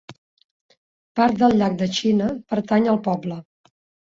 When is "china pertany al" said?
1.99-2.99